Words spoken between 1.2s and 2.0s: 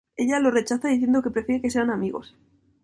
que prefiere que sean